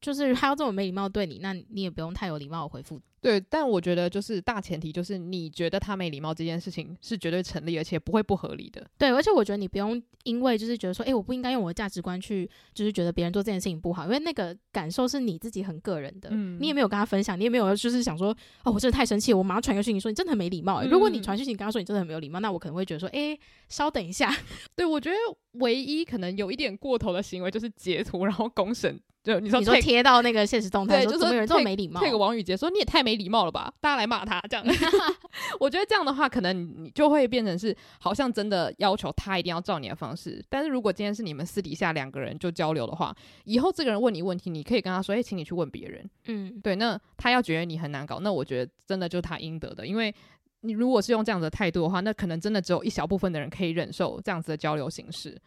[0.00, 2.98] 就是 他要这么没礼貌对你，那你也不用太有礼貌的回复。
[3.20, 8.84] 对，但我觉得就是大前提就是你觉得他没礼貌这件事情是绝对成立，而且不会不合理的。
[8.96, 16.30] 对，而且我觉得你不用因为就是觉得说，哎、欸，我不应该用我的价值观去，就是觉得别人做这件事情不好，因为那个感受是你自己很个人的。
[16.32, 20.86] 嗯，你也没有跟他分享，你也没有就是想说，哦，我真的太生气，我马上传个讯息说你真的很没礼貌、欸。
[20.86, 24.34] 嗯、如果你传讯息跟他说你真的很没有礼貌，那我可能会觉得说，哎、欸，稍等一下。
[24.74, 25.16] 对，我觉得
[25.58, 28.98] 唯一可能有一点过头的行为就是截图然后公审。
[29.22, 32.00] 就你说你说贴到那个现实动态，就是有人这么没礼貌？
[32.00, 33.72] 这个王宇杰说你也太没礼貌了吧！
[33.80, 34.64] 大家来骂他这样。
[35.60, 40.44] 我觉得这样的话，可能你就会变成是好像真的要求他一定要照你的方式。
[40.48, 46.76] 但是如果今天是你们私底下两个人就交流的话，以后这个人问你问题，你可以跟他说：“哎，请你去问别人。”嗯，对。
[46.76, 49.86] 那他要觉得你很难搞，那我觉得真的就是他应得的。
[49.86, 50.14] 因为
[50.62, 55.40] 你如果是用这样子的态度的话，那可能真的只有一小部分的人可以忍受这样子的交流形式。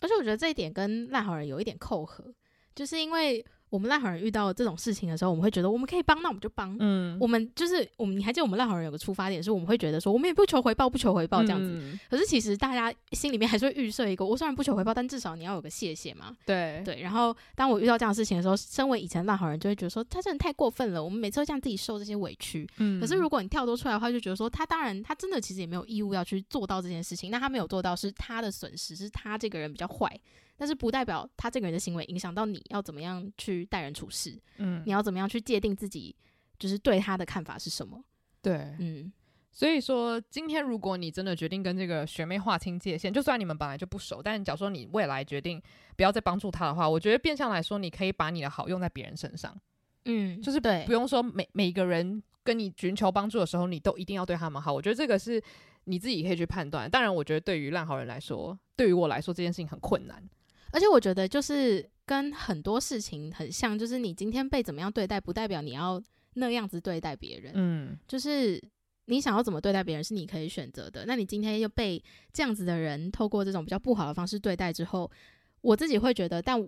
[0.00, 2.24] 而且我觉得这一点跟烂好人有一点扣合，
[2.74, 3.44] 就是因为。
[3.72, 6.76] 我们烂好人遇到这种事情的时候，我们会觉得我们可以帮，那我们就帮。
[6.78, 11.70] 嗯，我们就是我们，你还记得我们烂好人有个出发点是，我们会觉得说，我们也不求回报，不求回报这样子。
[11.72, 16.36] 嗯、可是其实大家心里面还是会预设一个，我虽然不求回报，但至少你要有个谢谢嘛。
[16.44, 17.00] 对对。
[17.00, 22.68] 然后当我遇到这样的事情的时候，身为以前烂好人就会觉得说，他真的太过分了，我们每次都这样自己受这些委屈。
[22.76, 23.00] 嗯。
[23.00, 30.20] 可是如果你跳脱出来的话，就觉得说，他当然他真的其实也没有义务要去做到这件事情，那他没有做到是他的损失，是他这个人比较坏。
[30.56, 36.14] 但是不代表他这个人的行为影响到你要怎么样去待人处事，嗯，你要怎么样去界定自己，
[36.58, 38.04] 就是对他的看法是什么？
[38.40, 39.12] 对，嗯，
[39.50, 45.60] 所以说今天如果你真的决定跟这个学妹划清界限，就算你们本来就不熟，但假如说你未来决定
[45.96, 49.56] 不要再帮助他的话，我觉得变相来说，你可以把你的好用在别人身上，
[50.04, 54.72] 嗯，就是对，不用说每每一个人跟你寻求帮助的时候，你都一定要对他们好。
[54.72, 55.42] 我觉得这个是
[55.84, 56.90] 你自己可以去判断。
[56.90, 60.22] 当然，我觉得对于烂好人来说，对于我来说，这件事情很困难。
[60.72, 66.02] 而且我觉得，就是跟很多事情很像，就是你今天被怎么样对待，不代表你要
[66.34, 67.52] 那样子对待别人。
[67.54, 68.60] 嗯，就是
[69.04, 71.04] 你想要怎么对待别人，是你可以选择的。
[71.06, 75.08] 那你今天又被这样子的人透过这种比较不好的方式对待之后，
[75.60, 76.58] 我自己会觉得，但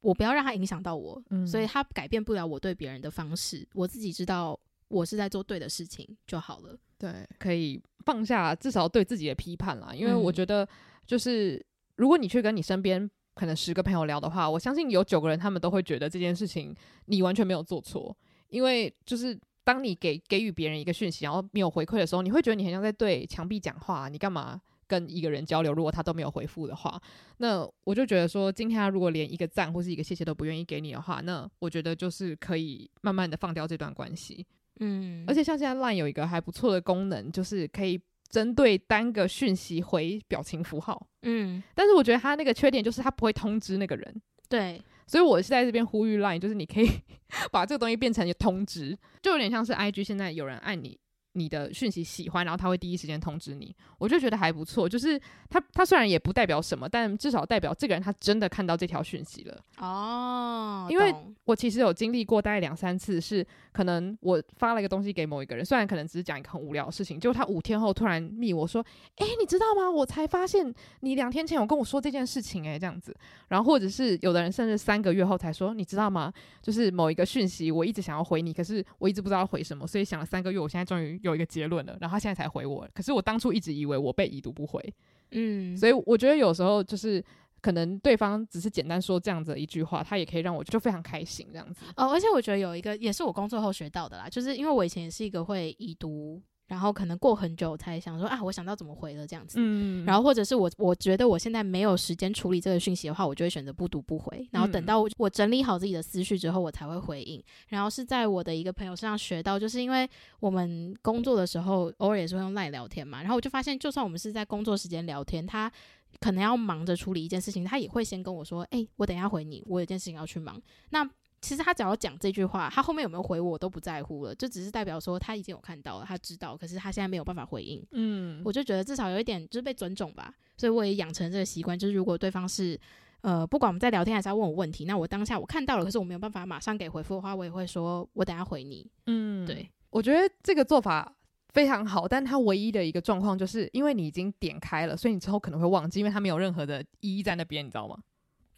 [0.00, 3.66] 我不要让他影响到我，嗯，所以他改变不了我对别人的方式。
[3.74, 6.78] 我自己知道我是在做对的事情就好了。
[6.96, 10.66] 对，可以放下至少对自己的批判啦，因为我觉得，
[11.04, 11.60] 就是
[11.96, 13.10] 如果你去跟你身边。
[13.38, 16.74] 可能十个朋友聊的话，我相信有九个人他们都会觉得这件事情
[17.04, 18.16] 你完全没有做错，
[18.48, 25.72] 因为就是当你给给予别人一个讯息，然后没有回馈的时候，你会觉得你很像在对墙壁讲话，你干嘛跟一个人交流？
[25.72, 27.00] 如果他都没有回复的话，
[27.36, 34.44] 那我就觉得说，今天他如果连一个赞或是一个谢谢都不愿意给你的话，那我觉得就是可以慢慢的放掉这段关系。
[34.80, 41.06] 嗯，而且像现在 Line 有一个还不错的功能，就是可以针对单个讯息回表情符号。
[41.22, 44.22] 嗯，但是我觉得他那个缺点就是他不会通知那个人。
[44.48, 46.88] 对，所以我是在这边呼吁 Line，就是你可以
[47.52, 50.98] 把这个东西变成一个通知，就有点像是 IG 现在有人按你。
[51.38, 54.88] 你的讯息喜欢，然后他会第一时间通知你，我就觉得还不错。
[54.88, 59.62] 就是他，他虽然也不代表什么，但至少代表这个人他真的看到这条讯息了。
[59.78, 68.84] 哦，因为我其实有经历过大概两三次，是可能我发了一个东西给某一个人，虽然可能只是讲一个很无聊的事情，结果他五天后突然密我说
[69.16, 69.90] ：“诶，你知道吗？
[69.90, 73.14] 我才发现你两天前有跟我说这件事情，诶，这样子。”
[73.48, 76.32] 然后或者是有的人甚至三个月后才说：“你知道吗？
[76.60, 82.88] 就是某一个讯息，我一直想要回你，可是我一直不知道回什么，所以想了三个月，我现在终于。”有一个结论了，然后他现在才回我。
[82.94, 84.82] 可是我当初一直以为我被已读不回，
[85.30, 87.24] 嗯，所以我觉得有时候就是
[87.60, 91.84] 可能对方只是简单说这样子的一句话，他也可以让我就非常开心这样子。
[91.96, 96.42] 哦，而且我觉得有一个也是我工作后学到的啦，就是因为我以前也是一个会已读。
[96.68, 99.56] 然后可能过很久才想说啊，我想到怎么回了这样子。
[99.58, 104.46] 嗯，然后或者是我我觉得我现在没有时间处理这个讯息的话，我就会选择不读不回。
[104.52, 107.42] 然后等到我整理好自己的思绪之后，我才会回应。
[107.68, 110.08] 然后是在我的一个朋友身上学到，就是因为
[110.40, 113.20] 我们工作的时候偶尔也是会用 LINE 聊天嘛。
[113.20, 115.72] 然后我就发现，就算我们是在工作时间聊天，他
[116.20, 121.08] 可能要忙着处理一件事情，他也会先跟我说：“哎，我等一下回你，我有件事情要去忙。”那
[121.40, 127.84] 其实他只要讲这句话，他后面有没有回我，我都不在乎了，就只是代表说他已经有看到了，他知道，可是他现在没有办法回应。
[127.92, 132.78] 嗯，我就觉得至少有一点就是被尊重吧，所以我也养成这个习惯，就是如果对方是
[133.20, 138.88] 呃，不管我们在聊天还是要问我问题，那我当下我看到了，可是我没有办法马上给回复的话，我也会说我等下回你。
[139.06, 141.12] 嗯，对，我觉得这个做法
[141.52, 147.96] 非常好，但他唯一的一个状况就是因为你已经点开了，所以你之后可能会忘记，因为他没有任何的意义在那边，你知道吗？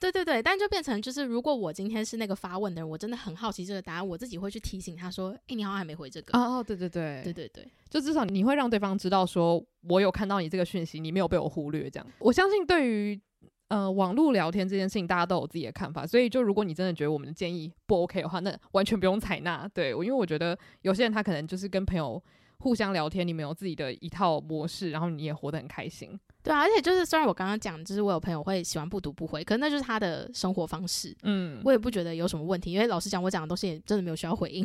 [0.00, 11.90] 对对对，但就变成就是，如果我今天是那个发问的人，我真的很好奇这个答案，我自己会去提醒他说：“诶，你好像还没回这个。”哦哦，对对对，对对对，就至少你会让对方知道说，我有看到你这个讯息，你没有被我忽略。
[11.90, 13.20] 这样，我相信对于
[13.68, 16.06] 呃网络聊天这件事情，大家都有自己的看法。
[16.06, 19.68] 所以，就如果你真的觉得我们的建议不 OK 的话，那完全不用采纳。
[19.68, 22.22] 对，因为我觉得有些人他可能就是跟朋友
[22.60, 26.18] 互相聊天，你们有自己的一套模式，然后你也活得很开心。
[26.42, 31.14] 对啊，而且就是虽然我刚刚讲，就是我有朋友会喜欢不读不回，可是那就是他的生活方式。
[31.22, 34.64] 嗯，我也不觉得有什么问题，因为老实讲，我讲的东西也真的没有需要回应。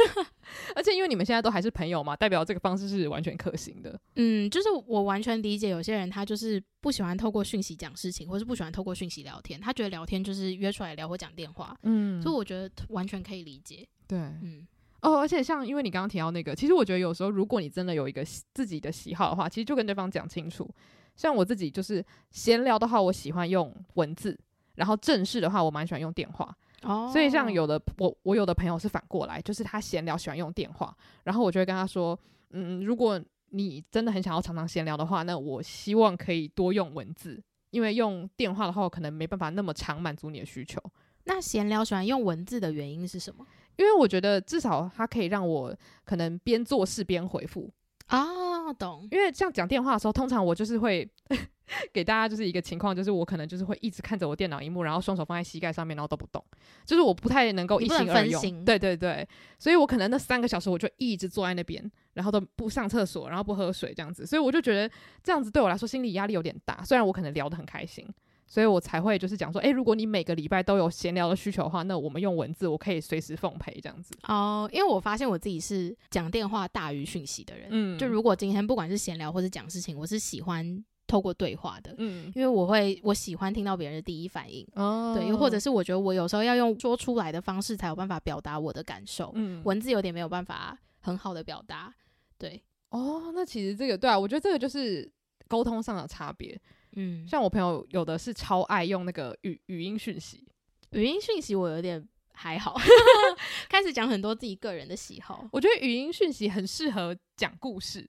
[0.74, 3.98] 而且因为你们现在都还是朋友嘛，代表这个方式是完全可行的。
[4.16, 11.76] 嗯，就是我完全理解有些人他就是不喜欢透过讯息讲事情，或是不喜欢透过讯息聊天，他觉得聊天就是约出来聊或讲电话。
[11.82, 13.86] 嗯，所以我觉得完全可以理解。
[14.06, 14.66] 对，嗯。
[15.02, 20.68] 哦，而且像因为你刚刚提到那个，其实我觉得有时候如果你真的有一个自己的喜好的话，其实就跟对方讲清楚。
[21.14, 24.34] 像我自己就是闲聊的话，我喜欢用文字；
[24.74, 26.54] 然后正式的话，我蛮喜欢用电话。
[26.82, 32.18] 哦，所以像有的我我有的朋友是反过来，就是他闲聊喜欢用电话，然后我就会跟他说，
[32.50, 33.20] 嗯，如果
[33.50, 40.82] 你真的很想要常常闲聊的话，那我希望可以多用文字，因为用电话的话，我可能没办法那么长满足你的需求。
[41.24, 43.46] 那闲聊喜欢用文字的原因是什么？
[43.76, 45.72] 因为我觉得至少它可以让我
[46.04, 47.70] 可能边做事边回复。
[48.06, 49.08] 啊，懂。
[49.10, 51.10] 因为像讲电话的时候，通常我就是会
[51.90, 56.44] 给大家就是一个情况，就是我可能就是会一直看着我电脑荧幕，然后双手放在膝盖上面，然后都不动，
[56.84, 58.64] 就是我不太能够一心二用。
[58.66, 59.26] 对对对，
[59.58, 66.84] 所以我可能那三个小时我就一直坐在那边，然后都不上厕所，然后不喝水这样子，所以我就觉得这样子对我来说心理压力有点大。
[66.84, 68.06] 虽然我可能聊得很开心。
[68.52, 74.14] 所以我才会就是讲说，诶、欸，如果你每个礼拜都有闲聊的需求的话，那我们用文字，我可以随时奉陪这样子。
[74.24, 77.68] 哦，因为我发现我自己是讲电话大于讯息的人。
[77.70, 81.94] 嗯，就如果今天不管是闲聊或者讲事情，我是喜欢透过对话的。
[81.96, 84.68] 嗯，因为我会我喜欢听到别人的第一反应。
[84.74, 89.32] 哦，对，又或者是我觉得我有时候要用说出来的方式才有办法表达我的感受。
[89.34, 91.90] 嗯，文字有点没有办法很好的表达。
[92.36, 95.10] 对，哦，那其实这个对啊，我觉得这个就是
[95.48, 96.60] 沟通上的差别。
[96.96, 100.46] 嗯，像我朋友有的是超爱用那个语语音讯息，
[100.90, 102.76] 语音讯息我有点还好，
[103.68, 105.48] 开始讲很多自己个人的喜好。
[105.52, 108.08] 我觉得语音讯息很适合讲故事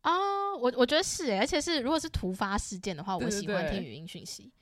[0.00, 4.52] 啊，我我觉得是诶，而且是如果是突发事件的话，我喜欢听语音讯息，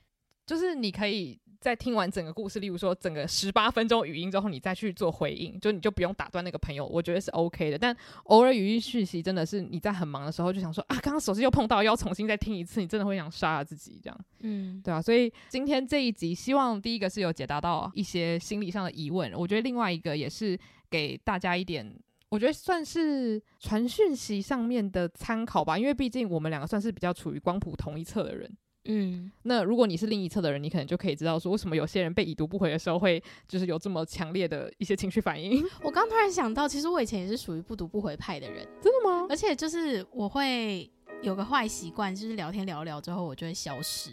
[0.46, 1.40] 就是你可以。
[1.60, 7.76] 在听完整个故事，例如说整个十八分钟语音之后，你再去做回应，就你就不用打断那个朋友，我觉得是 OK 的。
[7.76, 7.94] 但
[8.24, 14.20] 偶尔语音讯息真的是你在很忙的时候就想说啊，刚刚手机又碰到，要重新再听一次，你真的会想杀了自己这样。
[14.40, 15.02] 嗯，对啊。
[15.02, 20.56] 所以今天这一集，希望第一个是有解答到一些心理上的疑问，我觉得另外一个也是
[20.88, 21.92] 给大家一点，
[22.28, 28.48] 我觉得算是传讯息上面的参考吧，因为毕竟我们两个算是比较处于光谱同一侧的人。
[28.84, 35.62] 嗯，那如果你是另一侧的人，你可能就可以知道说，为什么有些人被已读不回的时候会就是有这么强烈的一些情绪反应。
[35.82, 38.66] 我刚突然想到，其实我以前也是属于不读不回派的人。
[38.80, 39.26] 真的吗？
[39.28, 40.90] 而且就是我会
[41.22, 44.10] 有个坏习惯，就是聊天聊聊之后，我就会消失。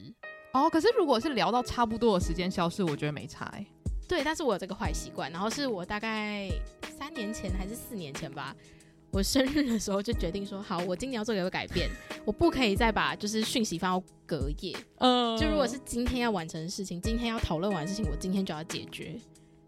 [0.54, 3.54] 哦，可是如果是聊到差不多的时间消失，我觉得没差。
[4.08, 6.48] 对，但是我有这个坏习惯，然后是我大概
[6.98, 8.56] 三年前还是四年前吧，
[9.16, 11.90] 我生日的时候就决定说，好，我今年要做一个改变，
[12.26, 14.76] 我不可以再把就是讯息放到隔夜。
[14.98, 19.16] 嗯，就如果是今天要完成的事情，今天要讨论完的事情，我今天就要解决。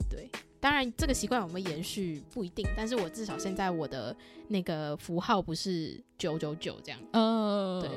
[0.09, 0.29] 对，
[0.59, 4.13] 当然这个习惯有没有延续不一定，但是我至少现在我的
[4.49, 6.99] 那个符号不是九九九这样。
[7.13, 7.89] 嗯，对，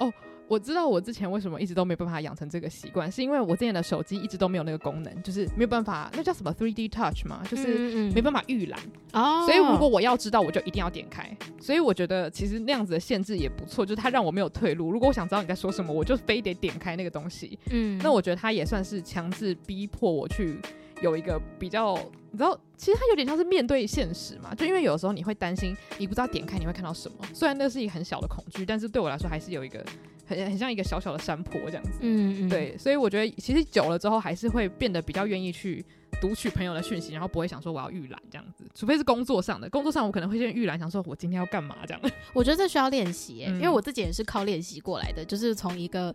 [0.00, 0.12] 哦。
[0.48, 8.78] 我知道我之前为什么一直都没办法养成这个习惯，是因为我之前的手机一直都没有那个功能，就是没有办法，那叫什么 Three D Touch 嘛，就是没办法预览。
[9.12, 9.46] 哦、嗯。
[9.46, 11.36] 所以如果我要知道，我就一定要点开。
[11.60, 14.92] 所以我觉得其实那样子的限制也不错，就是它让我没有退路。
[14.92, 17.58] 如果我想知道你在说什么，我就非得点开那个东西。
[17.70, 17.98] 嗯。
[18.02, 20.60] 那我觉得它也算是强制逼迫我去
[21.02, 21.98] 有一个比较，
[22.30, 24.54] 你知道，其实它有点像是面对现实嘛。
[24.54, 27.18] 就因为有时候你会担心，你不知道点开你会看到什么。
[27.34, 29.84] 虽然那是一个很小的恐惧，但是对我来说还是有一个。
[30.26, 35.84] 很很像一个小小的山坡这样子，嗯，嗯，对，所以我觉得其实久了之后还是会变得比较愿意去
[36.20, 42.00] 读取朋友的讯息，然后不会想说我要预览这样子，除非是工作上的，工作上我可能会先预览，想说我今天要干嘛这样。
[42.34, 46.14] 我觉得这需要练习，欸，因为我自己也是靠练习过来的，就是从一个。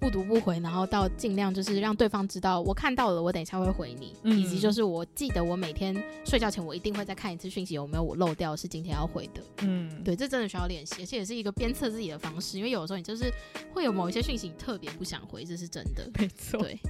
[0.00, 5.94] 不读不回，然后到尽量就是让对方知道我看到了，我等一下会回你，嗯、以及就是我记得我每天
[6.24, 9.42] 睡觉前我一定会再看一次讯息，有没有我漏掉是今天要回的。
[9.58, 13.30] 嗯，对，这真的需要练习，而且也是一个鞭策自己的方式，因为有的时候你就是
[13.74, 16.10] 会有某一些讯息你特别不想回，这是真的。
[16.18, 16.80] 没错，对，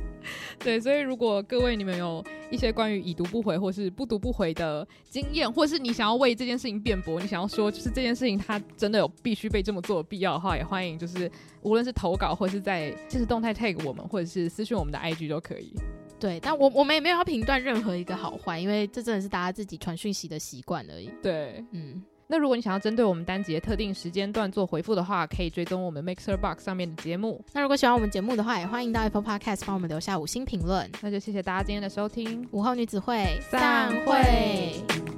[0.60, 11.28] 对，所以如果各位你们有一些关于已读不回或是不读不回的经验，或是你想要为这件事情辩驳，你想要说就是这件事情它真的有必须被这么做的必要的话，也欢迎就是
[11.62, 12.90] 无论是投稿或是在。
[13.08, 15.74] 就是动态 tag 我们，或者是私讯我们的 IG 都可以。
[16.18, 21.10] 对，但我我们也没有要评断任何一个好坏，因为这真的是大家自己传讯息的习惯而已。
[21.22, 22.02] 对，嗯。
[22.28, 27.44] 那如果你想要针对我们单集的特定时间段做回复的话，可以追踪我们 Mixer Box 上面的节目。
[27.52, 30.88] 那如果喜欢我们节目的话，也欢迎到 Apple Podcast 帮我们留下五星评论。
[31.00, 35.09] 那就谢谢大家今天的收听，午后女子会散会。